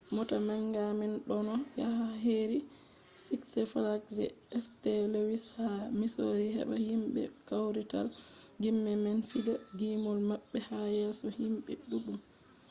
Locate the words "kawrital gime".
7.47-8.91